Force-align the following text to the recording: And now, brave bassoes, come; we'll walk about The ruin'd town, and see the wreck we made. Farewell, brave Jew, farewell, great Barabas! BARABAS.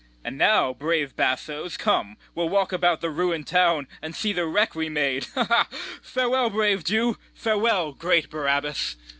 And 0.23 0.35
now, 0.35 0.73
brave 0.73 1.15
bassoes, 1.15 1.77
come; 1.77 2.17
we'll 2.33 2.49
walk 2.49 2.71
about 2.73 3.01
The 3.01 3.11
ruin'd 3.11 3.45
town, 3.45 3.87
and 4.01 4.15
see 4.15 4.33
the 4.33 4.47
wreck 4.47 4.73
we 4.73 4.89
made. 4.89 5.27
Farewell, 6.01 6.49
brave 6.49 6.83
Jew, 6.83 7.19
farewell, 7.35 7.91
great 7.91 8.31
Barabas! 8.31 8.95
BARABAS. 8.95 9.07